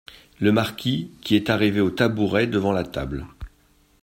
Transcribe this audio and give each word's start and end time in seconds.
Le 0.39 0.51
marquis, 0.51 1.11
qui 1.21 1.35
est 1.35 1.51
arrivé 1.51 1.79
au 1.79 1.91
tabouret 1.91 2.47
devant 2.47 2.71
la 2.71 2.83
table. 2.83 3.27